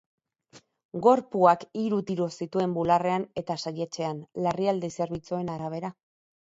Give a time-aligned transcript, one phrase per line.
[1.07, 5.99] Gorpuak hiru tiro zituen bularrean eta saihetsean, larrialdi zerbitzuen arabera.